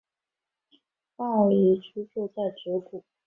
[1.15, 3.03] 抱嶷居住在直谷。